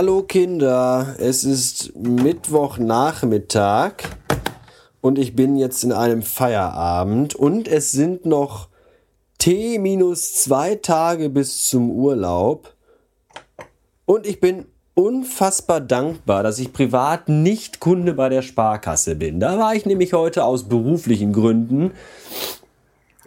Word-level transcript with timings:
Hallo 0.00 0.22
Kinder, 0.22 1.14
es 1.18 1.44
ist 1.44 1.94
Mittwochnachmittag 1.94 3.96
und 5.02 5.18
ich 5.18 5.36
bin 5.36 5.56
jetzt 5.56 5.84
in 5.84 5.92
einem 5.92 6.22
Feierabend 6.22 7.34
und 7.34 7.68
es 7.68 7.92
sind 7.92 8.24
noch 8.24 8.68
T 9.36 9.78
minus 9.78 10.36
zwei 10.36 10.76
Tage 10.76 11.28
bis 11.28 11.68
zum 11.68 11.90
Urlaub. 11.90 12.72
Und 14.06 14.26
ich 14.26 14.40
bin 14.40 14.64
unfassbar 14.94 15.82
dankbar, 15.82 16.44
dass 16.44 16.58
ich 16.58 16.72
privat 16.72 17.28
nicht 17.28 17.78
Kunde 17.78 18.14
bei 18.14 18.30
der 18.30 18.40
Sparkasse 18.40 19.16
bin. 19.16 19.38
Da 19.38 19.58
war 19.58 19.74
ich 19.74 19.84
nämlich 19.84 20.14
heute 20.14 20.44
aus 20.44 20.66
beruflichen 20.66 21.34
Gründen. 21.34 21.90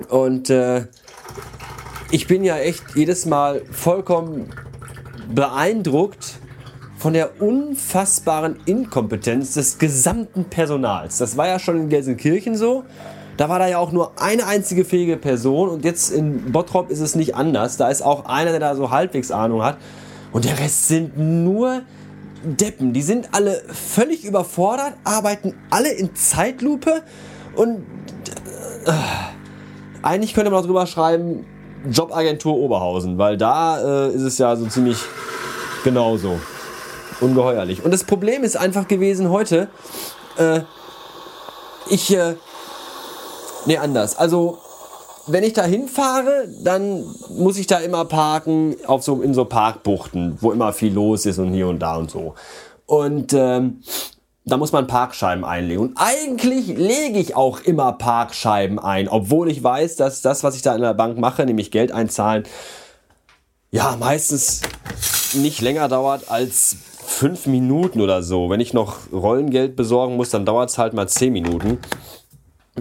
Und 0.09 0.49
äh, 0.49 0.87
ich 2.09 2.25
bin 2.25 2.43
ja 2.43 2.57
echt 2.57 2.95
jedes 2.95 3.27
Mal 3.27 3.61
vollkommen 3.69 4.51
beeindruckt 5.31 6.39
von 7.03 7.11
der 7.11 7.41
unfassbaren 7.41 8.55
Inkompetenz 8.65 9.55
des 9.55 9.77
gesamten 9.77 10.45
Personals. 10.45 11.17
Das 11.17 11.35
war 11.35 11.47
ja 11.47 11.59
schon 11.59 11.75
in 11.77 11.89
Gelsenkirchen 11.89 12.55
so. 12.55 12.85
Da 13.35 13.49
war 13.49 13.59
da 13.59 13.67
ja 13.67 13.77
auch 13.77 13.91
nur 13.91 14.13
eine 14.21 14.47
einzige 14.47 14.85
fähige 14.85 15.17
Person 15.17 15.67
und 15.67 15.83
jetzt 15.83 16.13
in 16.13 16.53
Bottrop 16.53 16.89
ist 16.89 17.01
es 17.01 17.15
nicht 17.15 17.35
anders. 17.35 17.75
Da 17.75 17.89
ist 17.89 18.03
auch 18.03 18.23
einer, 18.23 18.51
der 18.51 18.61
da 18.61 18.75
so 18.77 18.89
halbwegs 18.89 19.31
Ahnung 19.31 19.63
hat. 19.63 19.79
Und 20.31 20.45
der 20.45 20.57
Rest 20.57 20.87
sind 20.87 21.17
nur 21.17 21.81
Deppen. 22.45 22.93
Die 22.93 23.01
sind 23.01 23.31
alle 23.33 23.61
völlig 23.67 24.23
überfordert, 24.23 24.93
arbeiten 25.03 25.55
alle 25.71 25.91
in 25.91 26.15
Zeitlupe 26.15 27.01
und 27.57 27.83
äh, 28.85 28.91
eigentlich 30.03 30.33
könnte 30.33 30.51
man 30.51 30.61
auch 30.61 30.65
drüber 30.65 30.87
schreiben, 30.87 31.43
Jobagentur 31.91 32.55
Oberhausen, 32.55 33.17
weil 33.17 33.35
da 33.35 34.05
äh, 34.05 34.13
ist 34.13 34.21
es 34.21 34.37
ja 34.37 34.55
so 34.55 34.67
ziemlich 34.67 34.99
genauso. 35.83 36.39
Ungeheuerlich. 37.21 37.83
Und 37.83 37.91
das 37.91 38.03
Problem 38.03 38.43
ist 38.43 38.55
einfach 38.55 38.87
gewesen 38.87 39.29
heute, 39.29 39.67
äh, 40.37 40.61
ich, 41.89 42.15
äh, 42.15 42.35
nee, 43.65 43.77
anders. 43.77 44.17
Also, 44.17 44.59
wenn 45.27 45.43
ich 45.43 45.53
da 45.53 45.63
hinfahre, 45.63 46.47
dann 46.63 47.05
muss 47.29 47.57
ich 47.57 47.67
da 47.67 47.77
immer 47.77 48.05
parken 48.05 48.75
auf 48.85 49.03
so, 49.03 49.21
in 49.21 49.33
so 49.33 49.45
Parkbuchten, 49.45 50.37
wo 50.41 50.51
immer 50.51 50.73
viel 50.73 50.93
los 50.93 51.25
ist 51.25 51.39
und 51.39 51.53
hier 51.53 51.67
und 51.67 51.79
da 51.79 51.95
und 51.95 52.11
so. 52.11 52.35
Und 52.85 53.33
ähm, 53.33 53.81
da 54.45 54.57
muss 54.57 54.73
man 54.73 54.87
Parkscheiben 54.87 55.45
einlegen. 55.45 55.81
Und 55.81 55.97
eigentlich 55.97 56.67
lege 56.67 57.19
ich 57.19 57.35
auch 57.35 57.61
immer 57.61 57.93
Parkscheiben 57.93 58.79
ein, 58.79 59.07
obwohl 59.07 59.49
ich 59.49 59.63
weiß, 59.63 59.95
dass 59.95 60.21
das, 60.21 60.43
was 60.43 60.55
ich 60.55 60.61
da 60.61 60.75
in 60.75 60.81
der 60.81 60.93
Bank 60.93 61.17
mache, 61.17 61.45
nämlich 61.45 61.71
Geld 61.71 61.93
einzahlen, 61.93 62.43
ja, 63.71 63.95
meistens 63.97 64.61
nicht 65.33 65.61
länger 65.61 65.87
dauert 65.87 66.29
als 66.29 66.75
fünf 67.05 67.45
Minuten 67.47 68.01
oder 68.01 68.23
so. 68.23 68.49
Wenn 68.49 68.59
ich 68.59 68.73
noch 68.73 69.11
Rollengeld 69.11 69.75
besorgen 69.75 70.15
muss, 70.15 70.29
dann 70.29 70.45
dauert 70.45 70.69
es 70.69 70.77
halt 70.77 70.93
mal 70.93 71.07
zehn 71.07 71.33
Minuten. 71.33 71.79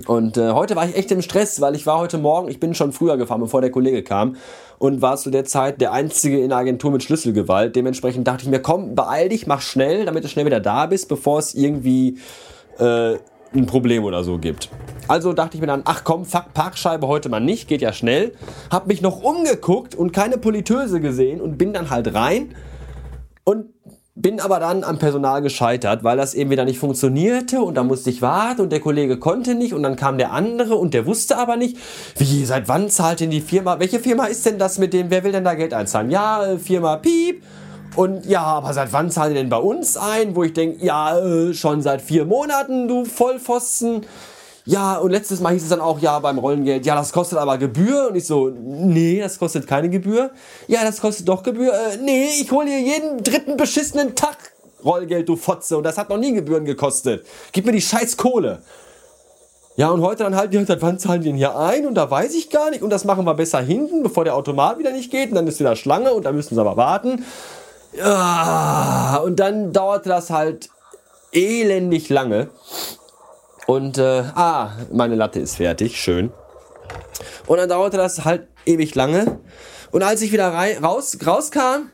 Und 0.07 0.39
äh, 0.39 0.53
heute 0.53 0.75
war 0.75 0.89
ich 0.89 0.97
echt 0.97 1.11
im 1.13 1.21
Stress, 1.21 1.61
weil 1.61 1.75
ich 1.75 1.87
war 1.87 1.99
heute 1.99 2.17
Morgen, 2.17 2.49
ich 2.49 2.59
bin 2.59 2.75
schon 2.75 2.93
früher 2.93 3.19
gefahren, 3.19 3.43
bevor 3.43 3.61
der 3.61 3.71
Kollege 3.71 4.03
kam 4.03 4.37
und 4.79 5.03
war 5.03 5.19
zu 5.19 5.31
der 5.31 5.45
Zeit 5.45 5.83
der 5.83 5.93
Einzige 5.93 6.41
in 6.41 6.49
der 6.49 6.59
Agentur 6.59 6.91
mit 6.91 7.03
Schlüsselgewalt. 7.03 7.77
Dementsprechend 7.77 8.27
dachte 8.27 8.45
ich 8.45 8.49
mir, 8.49 8.61
komm, 8.61 8.95
beeil 8.95 9.29
dich, 9.29 9.47
mach 9.47 9.61
schnell, 9.61 10.07
damit 10.07 10.25
du 10.25 10.29
schnell 10.29 10.47
wieder 10.47 10.61
da 10.61 10.87
bist, 10.87 11.09
bevor 11.09 11.39
es 11.39 11.55
irgendwie 11.55 12.19
äh, 12.79 13.17
ein 13.55 13.67
Problem 13.67 14.05
oder 14.05 14.25
so 14.25 14.39
gibt. 14.39 14.71
Also 15.09 15.35
dachte 15.35 15.57
ich 15.57 15.61
mir 15.61 15.67
dann, 15.67 15.83
ach 15.85 16.05
komm, 16.05 16.25
fuck, 16.25 16.55
Parkscheibe 16.55 17.07
heute 17.07 17.29
mal 17.29 17.41
nicht, 17.41 17.69
geht 17.69 17.83
ja 17.83 17.93
schnell. 17.93 18.33
Hab 18.71 18.87
mich 18.87 19.03
noch 19.03 19.23
umgeguckt 19.23 19.95
und 19.95 20.13
keine 20.13 20.39
Politeuse 20.39 21.01
gesehen 21.01 21.41
und 21.41 21.59
bin 21.59 21.75
dann 21.75 21.91
halt 21.91 22.15
rein 22.15 22.55
und 23.45 23.67
bin 24.15 24.41
aber 24.41 24.61
dann 24.61 24.85
am 24.85 24.99
Personal 24.99 25.41
gescheitert, 25.41 26.05
weil 26.05 26.19
das 26.19 26.35
eben 26.35 26.51
wieder 26.51 26.67
nicht 26.67 26.79
funktionierte 26.79 27.63
und 27.63 27.77
da 27.77 27.83
musste 27.83 28.11
ich 28.11 28.21
warten 28.21 28.61
und 28.61 28.71
der 28.71 28.81
Kollege 28.81 29.19
konnte 29.19 29.55
nicht 29.55 29.73
und 29.73 29.83
dann 29.83 29.97
kam 29.97 30.19
der 30.19 30.33
andere 30.33 30.75
und 30.75 30.93
der 30.93 31.07
wusste 31.07 31.39
aber 31.39 31.57
nicht, 31.57 31.79
wie, 32.19 32.45
seit 32.45 32.69
wann 32.69 32.91
zahlt 32.91 33.21
denn 33.21 33.31
die 33.31 33.41
Firma, 33.41 33.81
welche 33.81 34.01
Firma 34.01 34.27
ist 34.27 34.45
denn 34.45 34.59
das 34.59 34.79
mit 34.79 34.93
dem, 34.93 35.11
wer 35.11 35.25
will 35.25 35.33
denn 35.33 35.45
da 35.45 35.55
Geld 35.55 35.73
einzahlen? 35.73 36.11
Ja, 36.11 36.45
äh, 36.45 36.59
Firma 36.59 36.97
Piep. 36.97 37.43
Und 37.95 38.25
ja, 38.25 38.43
aber 38.43 38.73
seit 38.73 38.93
wann 38.93 39.11
zahlen 39.11 39.35
die 39.35 39.41
denn 39.41 39.51
bei 39.51 39.59
uns 39.59 39.99
ein? 39.99 40.35
Wo 40.35 40.45
ich 40.45 40.55
denke, 40.55 40.85
ja, 40.85 41.19
äh, 41.19 41.53
schon 41.53 41.83
seit 41.83 42.01
vier 42.01 42.25
Monaten, 42.25 42.89
du 42.89 43.05
Vollpfosten. 43.05 44.07
Ja, 44.65 44.99
und 44.99 45.11
letztes 45.11 45.41
Mal 45.41 45.55
hieß 45.55 45.65
es 45.65 45.69
dann 45.71 45.81
auch, 45.81 45.99
ja, 45.99 46.19
beim 46.21 46.39
Rollengeld, 46.39 46.87
ja, 46.87 46.95
das 46.95 47.13
kostet 47.13 47.39
aber 47.39 47.59
Gebühr. 47.59 48.09
Und 48.11 48.17
ich 48.17 48.27
so, 48.27 48.49
nee, 48.49 49.21
das 49.21 49.39
kostet 49.39 49.67
keine 49.67 49.89
Gebühr. 49.89 50.31
Ja, 50.69 50.85
das 50.85 51.01
kostet 51.01 51.29
doch 51.29 51.43
Gebühr. 51.43 51.73
Äh, 51.73 51.97
nee, 51.99 52.29
ich 52.41 52.51
hole 52.53 52.69
hier 52.69 52.81
jeden 52.81 53.23
dritten 53.25 53.57
beschissenen 53.57 54.15
Tag 54.15 54.37
Rollgeld, 54.85 55.29
du 55.29 55.37
Fotze. 55.37 55.77
Und 55.77 55.85
das 55.85 55.99
hat 55.99 56.11
noch 56.11 56.19
nie 56.19 56.33
Gebühren 56.33 56.65
gekostet. 56.65 57.27
Gib 57.53 57.67
mir 57.67 57.73
die 57.73 57.81
scheiß 57.81 58.17
Kohle. 58.17 58.63
Ja, 59.77 59.91
und 59.91 60.03
heute 60.03 60.25
dann 60.25 60.37
halt, 60.37 60.53
ja, 60.53 60.65
seit 60.65 60.83
wann 60.83 60.99
zahlen 60.99 61.23
die 61.23 61.29
denn 61.29 61.37
hier 61.37 61.57
ein? 61.57 61.87
Und 61.87 61.95
da 61.95 62.11
weiß 62.11 62.35
ich 62.35 62.51
gar 62.51 62.71
nicht. 62.71 62.83
Und 62.83 62.91
das 62.91 63.05
machen 63.05 63.25
wir 63.25 63.35
besser 63.35 63.61
hinten, 63.61 64.03
bevor 64.03 64.25
der 64.25 64.37
Automat 64.37 64.79
wieder 64.79 64.93
nicht 64.93 65.11
geht. 65.11 65.31
Und 65.31 65.37
dann 65.37 65.47
ist 65.47 65.61
wieder 65.61 65.77
Schlange 65.77 66.13
und 66.13 66.25
da 66.25 66.33
müssen 66.33 66.55
sie 66.55 66.61
aber 66.61 66.77
warten. 66.77 67.25
Ja, 67.97 69.21
und 69.25 69.41
dann 69.41 69.73
dauerte 69.73 70.09
das 70.09 70.31
halt 70.31 70.69
elendig 71.33 72.09
lange. 72.11 72.49
Und, 73.73 73.97
äh, 73.97 74.23
ah, 74.35 74.73
meine 74.93 75.15
Latte 75.15 75.41
ist 75.41 75.57
fertig, 75.57 75.99
schön. 75.99 76.31
Und 77.47 77.57
dann 77.57 77.71
dauerte 77.71 77.97
das 77.97 78.23
halt 78.27 78.49
ewig 78.67 78.95
lange. 78.95 79.41
Und 79.93 80.03
als 80.03 80.21
ich 80.21 80.31
wieder 80.31 80.49
rein, 80.53 80.85
raus, 80.85 81.17
rauskam, 81.27 81.89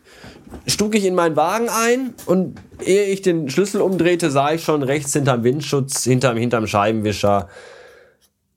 stug 0.67 0.97
ich 0.97 1.05
in 1.05 1.15
meinen 1.15 1.37
Wagen 1.37 1.69
ein 1.69 2.15
und 2.27 2.61
ehe 2.81 3.05
ich 3.05 3.23
den 3.23 3.49
Schlüssel 3.49 3.81
umdrehte, 3.81 4.33
sah 4.33 4.51
ich 4.51 4.65
schon 4.65 4.83
rechts 4.83 5.13
hinterm 5.13 5.45
Windschutz, 5.45 6.03
hinterm, 6.03 6.37
hinterm 6.37 6.67
Scheibenwischer 6.67 7.49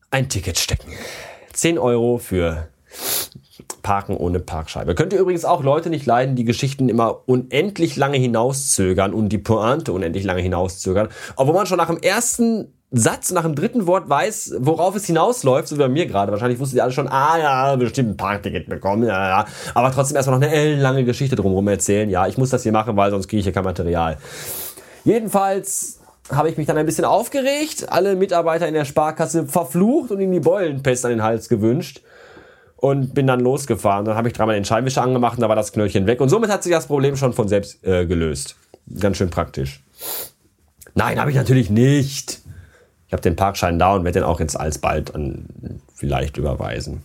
ein 0.10 0.28
Ticket 0.28 0.58
stecken. 0.58 0.92
10 1.54 1.78
Euro 1.78 2.18
für 2.18 2.70
Parken 3.84 4.18
ohne 4.18 4.40
Parkscheibe. 4.40 4.96
Könnt 4.96 5.14
ihr 5.14 5.20
übrigens 5.20 5.46
auch 5.46 5.62
Leute 5.62 5.92
nicht 5.92 6.08
leiden, 6.08 6.36
die 6.36 6.44
Geschichten 6.44 6.90
immer 6.90 7.28
unendlich 7.30 7.98
lange 7.98 8.18
hinauszögern 8.18 9.14
und 9.14 9.30
die 9.30 9.38
Pointe 9.38 9.94
unendlich 9.94 10.24
lange 10.24 10.42
hinauszögern. 10.42 11.10
Obwohl 11.36 11.54
man 11.54 11.68
schon 11.68 11.78
nach 11.78 11.88
dem 11.88 12.00
ersten 12.00 12.74
Satz 12.94 13.32
nach 13.32 13.44
dem 13.44 13.56
dritten 13.56 13.88
Wort 13.88 14.10
weiß, 14.10 14.56
worauf 14.60 14.96
es 14.96 15.06
hinausläuft, 15.06 15.70
so 15.70 15.76
wie 15.78 15.80
bei 15.80 15.88
mir 15.88 16.08
gerade. 16.08 16.32
Wahrscheinlich 16.34 16.60
wusstet 16.60 16.78
ihr 16.78 16.84
alle 16.84 16.92
schon, 16.92 17.08
ah 17.08 17.38
ja, 17.38 17.76
bestimmt 17.78 18.10
ein 18.10 18.18
Parkticket 18.18 18.68
bekommen, 18.68 19.04
ja, 19.04 19.30
ja. 19.30 19.46
Aber 19.74 19.92
trotzdem 19.92 20.18
erstmal 20.18 20.40
noch 20.40 20.46
eine 20.46 20.76
lange 20.76 21.06
Geschichte 21.06 21.38
drumherum 21.38 21.70
erzählen. 21.70 22.10
Ja, 22.10 22.28
ich 22.28 22.38
muss 22.38 22.50
das 22.50 22.64
hier 22.64 22.74
machen, 22.74 22.98
weil 22.98 23.10
sonst 23.10 23.30
kriege 23.30 23.40
ich 23.40 23.46
hier 23.46 23.54
kein 23.54 23.64
Material. 23.64 24.18
Jedenfalls 25.06 26.00
habe 26.30 26.50
ich 26.50 26.58
mich 26.58 26.68
dann 26.68 26.78
ein 26.78 26.86
bisschen 26.86 27.06
aufgeregt, 27.06 27.88
alle 27.90 28.16
Mitarbeiter 28.18 28.68
in 28.68 28.74
der 28.74 28.86
Sparkasse 28.86 29.48
verflucht 29.48 30.12
und 30.12 30.20
ihnen 30.20 30.34
die 30.34 30.40
Beulenpest 30.42 31.06
an 31.06 31.12
den 31.12 31.24
Hals 31.24 31.48
gewünscht 31.48 32.02
und 32.76 33.14
bin 33.14 33.26
dann 33.26 33.40
losgefahren. 33.40 34.04
Dann 34.04 34.16
habe 34.16 34.28
ich 34.28 34.34
dreimal 34.34 34.56
den 34.56 34.66
Scheinwischer 34.66 35.02
angemacht 35.02 35.38
und 35.38 35.42
da 35.42 35.50
war 35.50 35.56
das 35.56 35.72
Knöllchen 35.72 36.08
weg. 36.08 36.20
Und 36.20 36.28
somit 36.28 36.50
hat 36.50 36.64
sich 36.64 36.74
das 36.74 36.88
Problem 36.88 37.16
schon 37.16 37.32
von 37.32 37.48
selbst 37.48 37.86
äh, 37.86 38.06
gelöst. 38.06 38.58
Ganz 39.00 39.18
schön 39.18 39.30
praktisch. 39.30 39.82
Nein, 40.94 41.20
habe 41.20 41.32
ich 41.32 41.38
natürlich 41.38 41.70
nicht. 41.70 42.41
Ich 43.12 43.14
habe 43.14 43.24
den 43.24 43.36
Parkschein 43.36 43.78
da 43.78 43.94
und 43.94 44.06
werde 44.06 44.22
den 44.22 44.24
auch 44.24 44.40
jetzt 44.40 44.58
alsbald 44.58 45.14
an 45.14 45.82
vielleicht 45.94 46.38
überweisen. 46.38 47.04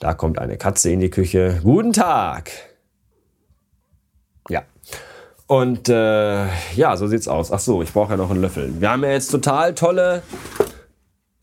Da 0.00 0.12
kommt 0.12 0.40
eine 0.40 0.56
Katze 0.56 0.90
in 0.90 0.98
die 0.98 1.08
Küche. 1.08 1.60
Guten 1.62 1.92
Tag. 1.92 2.50
Ja. 4.48 4.64
Und 5.46 5.88
äh, 5.88 6.46
ja, 6.74 6.96
so 6.96 7.06
sieht's 7.06 7.28
aus. 7.28 7.52
Ach 7.52 7.60
so, 7.60 7.80
ich 7.80 7.92
brauche 7.92 8.10
ja 8.10 8.16
noch 8.16 8.32
einen 8.32 8.40
Löffel. 8.40 8.80
Wir 8.80 8.90
haben 8.90 9.04
ja 9.04 9.10
jetzt 9.10 9.30
total 9.30 9.72
tolle 9.76 10.24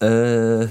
äh, 0.01 0.67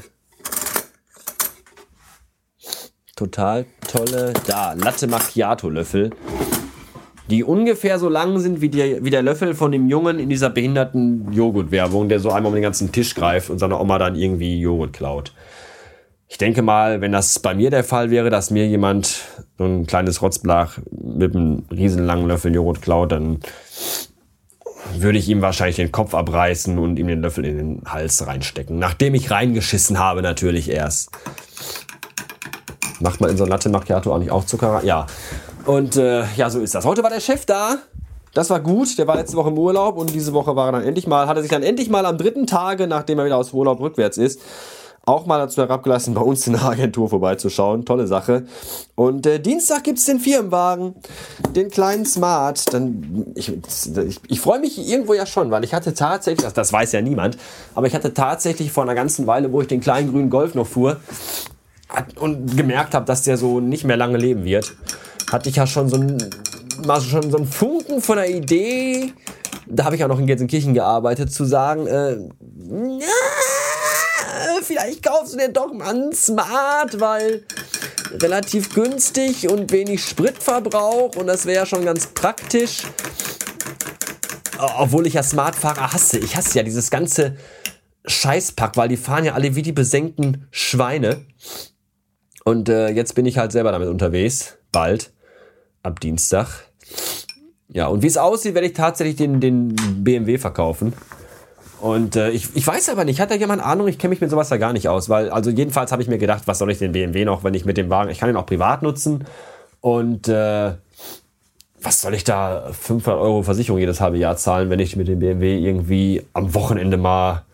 total 3.17 3.65
tolle 3.91 4.35
da 4.47 4.75
Latte 4.75 5.07
Macchiato 5.07 5.71
Löffel 5.71 6.11
die 7.31 7.45
ungefähr 7.45 7.99
so 7.99 8.09
lang 8.09 8.39
sind 8.39 8.61
wie, 8.61 8.69
die, 8.69 8.99
wie 9.03 9.11
der 9.11 9.23
Löffel 9.23 9.55
von 9.55 9.71
dem 9.71 9.89
Jungen 9.89 10.19
in 10.19 10.29
dieser 10.29 10.51
behinderten 10.51 11.33
Joghurt-Werbung, 11.33 12.09
der 12.09 12.21
so 12.21 12.31
einmal 12.31 12.51
um 12.51 12.55
den 12.55 12.63
ganzen 12.63 12.91
Tisch 12.91 13.15
greift 13.15 13.51
und 13.51 13.59
seiner 13.59 13.81
Oma 13.81 13.99
dann 13.99 14.15
irgendwie 14.15 14.59
Joghurt 14.61 14.93
klaut. 14.93 15.33
Ich 16.31 16.39
denke 16.39 16.61
mal, 16.63 17.01
wenn 17.01 17.13
das 17.13 17.39
bei 17.39 17.55
mir 17.55 17.71
der 17.71 17.85
Fall 17.85 18.11
wäre, 18.11 18.29
dass 18.29 18.51
mir 18.51 18.67
jemand 18.67 19.23
so 19.57 19.65
ein 19.65 19.87
kleines 19.87 20.21
Rotzblach 20.21 20.79
mit 20.91 21.35
einem 21.35 21.65
riesenlangen 21.71 22.29
Löffel 22.29 22.55
Joghurt 22.55 22.83
klaut, 22.83 23.13
dann 23.13 23.41
würde 24.97 25.19
ich 25.19 25.29
ihm 25.29 25.43
wahrscheinlich 25.43 25.77
den 25.77 25.93
Kopf 25.93 26.15
abreißen 26.15 26.79
und 26.79 26.99
ihm 26.99 27.09
den 27.09 27.23
Löffel 27.23 27.45
in 27.45 27.57
den 27.57 27.83
Hals 27.87 28.27
reinstecken. 28.27 28.79
Nachdem 28.79 29.15
ich 29.15 29.31
reingeschissen 29.31 29.99
habe, 29.99 30.23
natürlich 30.23 30.71
erst. 30.71 31.11
Macht 33.01 33.21
man 33.21 33.31
in 33.31 33.37
so 33.37 33.45
ein 33.45 33.51
Latte 33.51 33.69
Macchiato 33.69 34.13
auch 34.13 34.19
nicht 34.19 34.31
auch 34.31 34.45
Zucker? 34.45 34.83
Ja. 34.85 35.07
Und 35.69 35.97
äh, 35.97 36.25
ja, 36.37 36.49
so 36.49 36.61
ist 36.61 36.75
das. 36.75 36.87
Heute 36.87 37.03
war 37.03 37.11
der 37.11 37.21
Chef 37.21 37.45
da. 37.45 37.77
Das 38.33 38.49
war 38.49 38.59
gut. 38.59 38.97
Der 38.97 39.07
war 39.07 39.17
letzte 39.17 39.37
Woche 39.37 39.51
im 39.51 39.59
Urlaub 39.59 39.99
und 39.99 40.15
diese 40.15 40.33
Woche 40.33 40.57
war 40.57 40.69
er 40.69 40.73
dann 40.73 40.83
endlich 40.83 41.07
mal, 41.07 41.29
hat 41.29 41.37
er 41.37 41.43
sich 41.43 41.51
dann 41.51 41.63
endlich 41.63 41.91
mal 41.91 42.07
am 42.07 42.17
dritten 42.17 42.47
Tage, 42.47 42.87
nachdem 42.87 43.19
er 43.19 43.27
wieder 43.27 43.37
aus 43.37 43.53
Urlaub 43.53 43.79
rückwärts 43.79 44.17
ist, 44.17 44.41
auch 45.05 45.27
mal 45.27 45.37
dazu 45.37 45.61
herabgelassen, 45.61 46.15
bei 46.15 46.23
uns 46.23 46.47
in 46.47 46.55
der 46.55 46.65
Agentur 46.65 47.11
vorbeizuschauen. 47.11 47.85
Tolle 47.85 48.07
Sache. 48.07 48.47
Und 48.95 49.27
äh, 49.27 49.41
Dienstag 49.41 49.85
gibt's 49.85 50.07
den 50.07 50.21
Firmenwagen, 50.21 50.95
den 51.55 51.69
kleinen 51.69 52.07
Smart. 52.07 52.73
Dann, 52.73 53.27
ich, 53.35 53.53
ich, 53.53 54.21
ich 54.27 54.41
freue 54.41 54.61
mich 54.61 54.79
irgendwo 54.79 55.13
ja 55.13 55.27
schon, 55.27 55.51
weil 55.51 55.65
ich 55.65 55.75
hatte 55.75 55.93
tatsächlich, 55.93 56.45
das, 56.45 56.55
das 56.55 56.73
weiß 56.73 56.93
ja 56.93 57.03
niemand, 57.03 57.37
aber 57.75 57.87
ich 57.87 57.95
hatte 57.95 58.15
tatsächlich 58.15 58.73
vor 58.73 58.85
einer 58.85 58.95
ganzen 58.95 59.27
Weile, 59.27 59.53
wo 59.53 59.61
ich 59.61 59.69
den 59.69 59.83
kleinen 59.83 60.13
grünen 60.13 60.31
Golf 60.31 60.55
noch 60.55 60.67
fuhr 60.67 60.97
und 62.19 62.57
gemerkt 62.57 62.95
habe, 62.95 63.05
dass 63.05 63.23
der 63.23 63.37
so 63.37 63.61
nicht 63.61 63.85
mehr 63.85 63.99
lange 63.99 64.17
leben 64.17 64.45
wird, 64.45 64.75
hatte 65.31 65.49
ich 65.49 65.57
ja 65.57 65.67
schon 65.67 65.89
so 65.89 65.97
ein, 65.97 66.19
schon 67.01 67.31
so 67.31 67.37
einen 67.37 67.47
Funken 67.47 68.01
von 68.01 68.19
einer 68.19 68.29
Idee, 68.29 69.13
da 69.67 69.85
habe 69.85 69.97
ich 69.97 70.05
auch 70.05 70.09
noch 70.09 70.19
in 70.19 70.27
Gelsenkirchen 70.27 70.75
gearbeitet, 70.75 71.33
zu 71.33 71.45
sagen, 71.45 71.87
äh, 71.87 72.17
ja, 72.99 73.07
vielleicht 74.63 75.03
kaufst 75.03 75.35
du 75.35 75.39
dir 75.39 75.49
doch 75.49 75.73
mal 75.73 75.91
einen 75.91 76.13
Smart, 76.13 77.01
weil 77.01 77.45
relativ 78.13 78.75
günstig 78.75 79.49
und 79.51 79.71
wenig 79.73 80.03
Spritverbrauch 80.05 81.17
und 81.17 81.27
das 81.27 81.45
wäre 81.47 81.59
ja 81.59 81.67
schon 81.67 81.85
ganz 81.85 82.07
praktisch. 82.07 82.83
Obwohl 84.79 85.07
ich 85.07 85.15
ja 85.15 85.23
Smartfahrer 85.23 85.93
hasse. 85.93 86.19
Ich 86.19 86.35
hasse 86.35 86.59
ja 86.59 86.65
dieses 86.65 86.91
ganze 86.91 87.37
Scheißpack, 88.07 88.77
weil 88.77 88.89
die 88.89 88.97
fahren 88.97 89.25
ja 89.25 89.35
alle 89.35 89.55
wie 89.55 89.63
die 89.63 89.73
besenkten 89.73 90.49
Schweine. 90.51 91.25
Und 92.45 92.69
äh, 92.69 92.89
jetzt 92.89 93.15
bin 93.15 93.27
ich 93.27 93.39
halt 93.39 93.53
selber 93.53 93.71
damit 93.71 93.89
unterwegs. 93.89 94.55
Bald. 94.73 95.13
Ab 95.83 96.01
Dienstag. 96.01 96.49
Ja, 97.69 97.87
und 97.89 98.03
wie 98.03 98.07
es 98.07 98.17
aussieht, 98.17 98.55
werde 98.55 98.67
ich 98.67 98.73
tatsächlich 98.73 99.17
den, 99.17 99.41
den 99.41 99.77
BMW 100.03 100.39
verkaufen. 100.39 100.93
Und 101.81 102.17
äh, 102.17 102.31
ich, 102.31 102.49
ich 102.55 102.67
weiß 102.67 102.89
aber 102.89 103.05
nicht, 103.05 103.21
hat 103.21 103.31
da 103.31 103.35
jemand 103.35 103.63
Ahnung? 103.63 103.87
Ich 103.89 103.99
kenne 103.99 104.11
mich 104.11 104.21
mit 104.21 104.31
sowas 104.31 104.49
da 104.49 104.57
gar 104.57 104.73
nicht 104.73 104.89
aus, 104.89 105.09
weil, 105.09 105.31
also 105.31 105.51
jedenfalls 105.51 105.93
habe 105.93 106.03
ich 106.03 106.09
mir 106.09 106.19
gedacht, 106.19 106.43
was 106.47 106.59
soll 106.59 106.71
ich 106.73 106.79
den 106.79 106.93
BMW 106.93 107.25
noch, 107.25 107.45
wenn 107.45 107.55
ich 107.55 107.65
mit 107.65 107.77
dem 107.77 107.89
Wagen, 107.91 108.11
ich 108.11 108.19
kann 108.19 108.29
ihn 108.29 108.37
auch 108.37 108.47
privat 108.47 108.83
nutzen 108.83 109.25
und 109.81 110.29
äh, 110.29 110.73
was 111.81 112.01
soll 112.01 112.15
ich 112.15 112.25
da 112.25 112.71
500 112.73 113.21
Euro 113.21 113.43
Versicherung 113.43 113.79
jedes 113.79 114.01
halbe 114.01 114.19
Jahr 114.19 114.37
zahlen, 114.37 114.71
wenn 114.71 114.81
ich 114.81 114.97
mit 114.97 115.07
dem 115.07 115.21
BMW 115.21 115.59
irgendwie 115.59 116.25
am 116.33 116.55
Wochenende 116.55 116.97
mal 116.97 117.45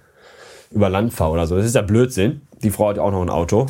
über 0.70 0.88
Land 0.88 1.12
fahre 1.12 1.32
oder 1.32 1.46
so. 1.46 1.56
Das 1.56 1.66
ist 1.66 1.74
ja 1.74 1.82
Blödsinn. 1.82 2.40
Die 2.62 2.70
Frau 2.70 2.88
hat 2.88 2.96
ja 2.96 3.02
auch 3.02 3.10
noch 3.10 3.22
ein 3.22 3.28
Auto. 3.28 3.66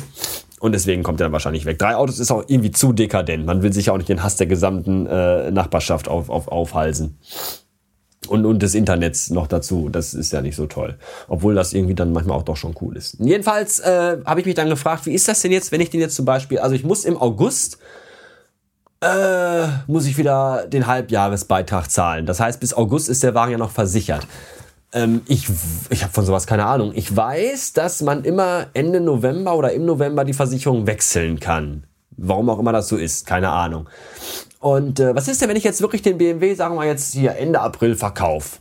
Und 0.65 0.71
deswegen 0.71 1.03
kommt 1.03 1.21
er 1.21 1.25
dann 1.25 1.31
wahrscheinlich 1.31 1.65
weg. 1.65 1.77
Drei 1.77 1.95
Autos 1.95 2.17
ist 2.17 2.31
auch 2.31 2.43
irgendwie 2.47 2.71
zu 2.71 2.91
dekadent. 2.91 3.45
Man 3.45 3.61
will 3.61 3.71
sich 3.71 3.85
ja 3.85 3.93
auch 3.93 3.97
nicht 3.97 4.09
den 4.09 4.23
Hass 4.23 4.35
der 4.35 4.47
gesamten 4.47 5.05
äh, 5.05 5.51
Nachbarschaft 5.51 6.07
auf, 6.07 6.31
auf, 6.31 6.47
aufhalsen 6.47 7.19
und, 8.27 8.47
und 8.47 8.63
des 8.63 8.73
Internets 8.73 9.29
noch 9.29 9.45
dazu. 9.45 9.89
Das 9.89 10.15
ist 10.15 10.33
ja 10.33 10.41
nicht 10.41 10.55
so 10.55 10.65
toll. 10.65 10.97
Obwohl 11.27 11.53
das 11.53 11.73
irgendwie 11.73 11.93
dann 11.93 12.13
manchmal 12.13 12.35
auch 12.35 12.41
doch 12.41 12.57
schon 12.57 12.73
cool 12.81 12.97
ist. 12.97 13.17
Jedenfalls 13.19 13.77
äh, 13.81 14.17
habe 14.25 14.39
ich 14.39 14.47
mich 14.47 14.55
dann 14.55 14.67
gefragt, 14.67 15.05
wie 15.05 15.13
ist 15.13 15.27
das 15.27 15.39
denn 15.43 15.51
jetzt, 15.51 15.71
wenn 15.71 15.81
ich 15.81 15.91
den 15.91 15.99
jetzt 15.99 16.15
zum 16.15 16.25
Beispiel, 16.25 16.57
also 16.57 16.73
ich 16.73 16.83
muss 16.83 17.05
im 17.05 17.21
August, 17.21 17.77
äh, 19.01 19.67
muss 19.85 20.07
ich 20.07 20.17
wieder 20.17 20.65
den 20.65 20.87
Halbjahresbeitrag 20.87 21.91
zahlen. 21.91 22.25
Das 22.25 22.39
heißt, 22.39 22.59
bis 22.59 22.73
August 22.73 23.07
ist 23.07 23.21
der 23.21 23.35
Wagen 23.35 23.51
ja 23.51 23.59
noch 23.59 23.69
versichert. 23.69 24.25
Ähm, 24.95 25.21
ich 25.27 25.47
ich 25.89 26.03
habe 26.03 26.13
von 26.13 26.25
sowas 26.25 26.47
keine 26.47 26.65
Ahnung. 26.65 26.93
Ich 26.95 27.15
weiß, 27.15 27.73
dass 27.73 28.01
man 28.01 28.23
immer 28.23 28.67
Ende 28.73 29.01
November 29.01 29.55
oder 29.55 29.73
im 29.73 29.85
November 29.85 30.23
die 30.23 30.33
Versicherung 30.33 30.87
wechseln 30.87 31.39
kann. 31.39 31.83
Warum 32.17 32.49
auch 32.49 32.59
immer 32.59 32.71
das 32.71 32.87
so 32.87 32.95
ist, 32.95 33.27
keine 33.27 33.49
Ahnung. 33.49 33.89
Und 34.59 35.01
äh, 35.01 35.13
was 35.13 35.27
ist 35.27 35.41
denn, 35.41 35.49
wenn 35.49 35.57
ich 35.57 35.65
jetzt 35.65 35.81
wirklich 35.81 36.01
den 36.01 36.17
BMW, 36.17 36.55
sagen 36.55 36.75
wir 36.75 36.85
jetzt 36.85 37.13
hier 37.13 37.35
Ende 37.35 37.59
April 37.59 37.95
verkaufe? 37.95 38.59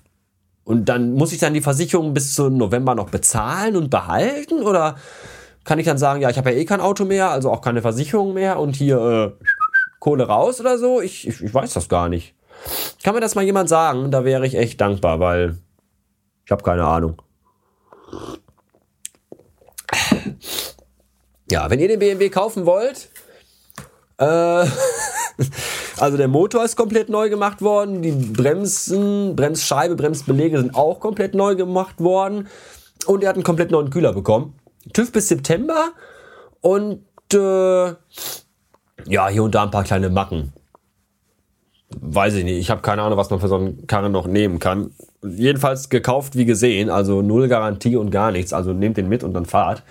Und 0.65 0.89
dann 0.89 1.15
muss 1.15 1.33
ich 1.33 1.39
dann 1.39 1.55
die 1.55 1.61
Versicherung 1.61 2.15
bis 2.15 2.35
zum 2.35 2.57
November 2.57 2.97
noch 2.97 3.11
bezahlen 3.11 3.77
und 3.77 3.91
behalten? 3.91 4.63
Oder 4.63 4.97
kann 5.63 5.79
ich 5.79 5.87
dann 5.87 5.99
sagen, 5.99 6.21
ja, 6.21 6.31
ich 6.31 6.37
habe 6.37 6.51
ja 6.51 6.57
eh 6.57 6.65
kein 6.65 6.81
Auto 6.81 7.05
mehr, 7.05 7.31
also 7.31 7.51
auch 7.51 7.61
keine 7.61 7.81
Versicherung 7.81 8.35
mehr 8.35 8.59
und 8.59 8.75
hier 8.75 9.37
äh, 9.41 9.45
Kohle 10.01 10.25
raus 10.25 10.61
oder 10.61 10.79
so? 10.79 11.01
Ich, 11.01 11.29
ich, 11.29 11.41
ich 11.43 11.55
weiß 11.55 11.75
das 11.75 11.89
gar 11.89 12.09
nicht. 12.09 12.35
Kann 13.05 13.15
mir 13.15 13.21
das 13.21 13.35
mal 13.35 13.45
jemand 13.45 13.69
sagen? 13.69 14.11
Da 14.11 14.25
wäre 14.25 14.47
ich 14.47 14.57
echt 14.57 14.81
dankbar, 14.81 15.21
weil 15.21 15.59
ich 16.45 16.51
habe 16.51 16.63
keine 16.63 16.85
Ahnung. 16.85 17.21
Ja, 21.51 21.69
wenn 21.71 21.79
ihr 21.79 21.89
den 21.89 21.99
BMW 21.99 22.31
kaufen 22.31 22.67
wollt, 22.67 23.11
äh, 24.19 24.25
also 25.99 26.17
der 26.17 26.29
Motor 26.29 26.65
ist 26.65 26.77
komplett 26.77 27.09
neu 27.09 27.29
gemacht 27.29 27.61
worden, 27.61 28.03
die 28.03 28.13
Bremsen, 28.13 29.37
Bremsscheibe, 29.37 29.97
Bremsbelege 29.97 30.59
sind 30.59 30.75
auch 30.75 31.01
komplett 31.01 31.35
neu 31.35 31.55
gemacht 31.55 32.01
worden 32.01 32.49
und 33.07 33.23
er 33.23 33.29
hat 33.29 33.37
einen 33.37 33.45
komplett 33.45 33.71
neuen 33.71 33.91
Kühler 33.91 34.13
bekommen. 34.13 34.55
TÜV 34.93 35.13
bis 35.13 35.29
September 35.29 35.93
und 36.61 37.05
äh, 37.33 37.87
ja, 39.07 39.29
hier 39.29 39.43
und 39.43 39.55
da 39.55 39.65
ein 39.65 39.71
paar 39.71 39.85
kleine 39.85 40.09
Macken. 40.09 40.53
Weiß 42.01 42.35
ich 42.35 42.45
nicht, 42.45 42.59
ich 42.59 42.71
habe 42.71 42.83
keine 42.83 43.03
Ahnung, 43.03 43.19
was 43.19 43.31
man 43.31 43.41
für 43.41 43.49
so 43.49 43.57
einen 43.57 43.87
Karren 43.87 44.13
noch 44.13 44.27
nehmen 44.27 44.59
kann. 44.59 44.91
Jedenfalls 45.23 45.89
gekauft 45.89 46.37
wie 46.37 46.45
gesehen, 46.45 46.91
also 46.91 47.23
null 47.23 47.49
Garantie 47.49 47.97
und 47.97 48.11
gar 48.11 48.33
nichts, 48.33 48.53
also 48.53 48.73
nehmt 48.73 48.97
den 48.97 49.09
mit 49.09 49.25
und 49.25 49.35
dann 49.35 49.47
fahrt 49.47 49.83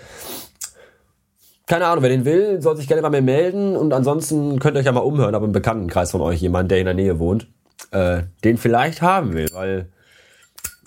keine 1.66 1.86
Ahnung, 1.86 2.02
wer 2.02 2.10
den 2.10 2.24
will, 2.24 2.60
soll 2.60 2.76
sich 2.76 2.86
gerne 2.86 3.02
bei 3.02 3.10
mir 3.10 3.22
melden. 3.22 3.76
Und 3.76 3.92
ansonsten 3.92 4.58
könnt 4.58 4.76
ihr 4.76 4.80
euch 4.80 4.86
ja 4.86 4.92
mal 4.92 5.00
umhören, 5.00 5.34
ob 5.34 5.44
im 5.44 5.52
Bekanntenkreis 5.52 6.10
von 6.10 6.20
euch 6.20 6.40
jemand, 6.40 6.70
der 6.70 6.78
in 6.78 6.84
der 6.84 6.94
Nähe 6.94 7.18
wohnt, 7.18 7.48
äh, 7.90 8.22
den 8.44 8.58
vielleicht 8.58 9.02
haben 9.02 9.32
will, 9.34 9.48
weil 9.52 9.88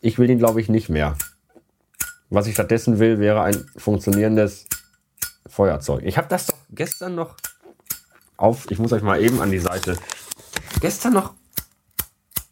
ich 0.01 0.19
will 0.19 0.27
den, 0.27 0.37
glaube 0.37 0.61
ich, 0.61 0.69
nicht 0.69 0.89
mehr. 0.89 1.15
Was 2.29 2.47
ich 2.47 2.53
stattdessen 2.53 2.99
will, 2.99 3.19
wäre 3.19 3.41
ein 3.41 3.55
funktionierendes 3.77 4.65
Feuerzeug. 5.47 6.03
Ich 6.03 6.17
habe 6.17 6.27
das 6.27 6.47
doch 6.47 6.57
gestern 6.69 7.15
noch 7.15 7.35
auf, 8.35 8.69
ich 8.69 8.77
muss 8.77 8.93
euch 8.93 9.01
mal 9.01 9.21
eben 9.21 9.41
an 9.41 9.49
die 9.49 9.59
Seite, 9.59 9.97
gestern 10.79 11.13
noch 11.13 11.33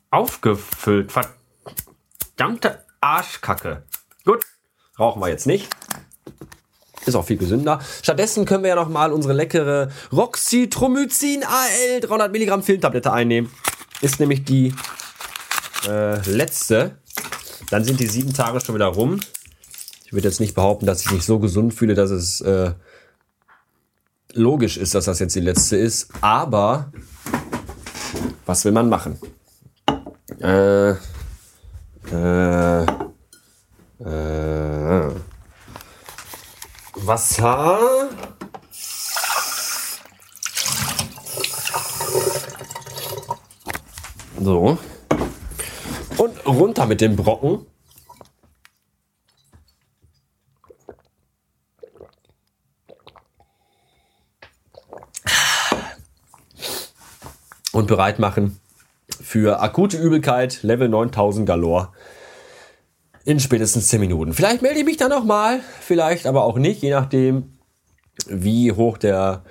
aufgefüllt. 0.09 1.11
Verdammte 1.11 2.83
Arschkacke. 3.01 3.83
Gut, 4.23 4.43
rauchen 4.97 5.21
wir 5.21 5.29
jetzt 5.29 5.47
nicht. 5.47 5.69
Ist 7.05 7.15
auch 7.15 7.25
viel 7.25 7.37
gesünder. 7.37 7.79
Stattdessen 8.01 8.45
können 8.45 8.63
wir 8.63 8.69
ja 8.69 8.75
noch 8.75 8.89
mal 8.89 9.11
unsere 9.11 9.33
leckere 9.33 9.91
Roxytromycin 10.11 11.43
AL 11.43 11.99
300 12.01 12.31
Milligramm 12.31 12.63
Filmtablette 12.63 13.13
einnehmen. 13.13 13.51
Ist 14.01 14.19
nämlich 14.19 14.43
die 14.43 14.73
äh, 15.87 16.19
letzte. 16.27 16.97
Dann 17.69 17.83
sind 17.83 17.99
die 17.99 18.07
sieben 18.07 18.33
Tage 18.33 18.59
schon 18.59 18.75
wieder 18.75 18.87
rum. 18.87 19.19
Ich 20.05 20.13
würde 20.13 20.27
jetzt 20.27 20.39
nicht 20.39 20.55
behaupten, 20.55 20.87
dass 20.87 21.01
ich 21.01 21.11
mich 21.11 21.25
so 21.25 21.39
gesund 21.39 21.73
fühle, 21.73 21.93
dass 21.93 22.09
es 22.09 22.41
äh, 22.41 22.73
logisch 24.33 24.77
ist, 24.77 24.95
dass 24.95 25.05
das 25.05 25.19
jetzt 25.19 25.35
die 25.35 25.41
letzte 25.41 25.77
ist. 25.77 26.09
Aber 26.21 26.91
was 28.45 28.65
will 28.65 28.71
man 28.71 28.89
machen? 28.89 29.19
Äh, 30.39 30.91
äh, 32.11 32.83
äh, 33.99 35.11
Wasser. 36.95 38.09
So. 44.39 44.77
Und 46.17 46.45
runter 46.45 46.85
mit 46.85 47.01
dem 47.01 47.15
Brocken. 47.15 47.65
Und 57.75 57.87
bereit 57.87 58.19
machen 58.19 58.59
für 59.21 59.61
akute 59.61 59.97
Übelkeit, 59.97 60.63
Level 60.63 60.89
9000 60.89 61.45
Galore 61.45 61.89
in 63.23 63.39
spätestens 63.39 63.87
10 63.87 63.99
Minuten. 63.99 64.33
Vielleicht 64.33 64.61
melde 64.61 64.79
ich 64.79 64.85
mich 64.85 64.97
dann 64.97 65.09
nochmal, 65.09 65.59
vielleicht 65.81 66.27
aber 66.27 66.43
auch 66.43 66.57
nicht, 66.57 66.81
je 66.81 66.91
nachdem, 66.91 67.57
wie 68.27 68.71
hoch 68.71 68.97
der 68.97 69.43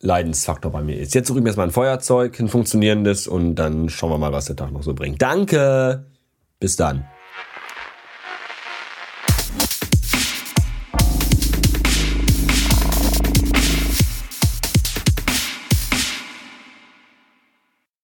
Leidensfaktor 0.00 0.70
bei 0.70 0.82
mir 0.82 0.98
ist. 0.98 1.14
Jetzt 1.14 1.26
suche 1.26 1.38
ich 1.38 1.42
mir 1.42 1.48
erstmal 1.48 1.66
ein 1.66 1.72
Feuerzeug, 1.72 2.38
ein 2.38 2.48
funktionierendes 2.48 3.26
und 3.26 3.56
dann 3.56 3.88
schauen 3.88 4.10
wir 4.10 4.18
mal, 4.18 4.32
was 4.32 4.46
der 4.46 4.56
Tag 4.56 4.70
noch 4.70 4.82
so 4.82 4.94
bringt. 4.94 5.20
Danke! 5.20 6.06
Bis 6.60 6.76
dann. 6.76 7.04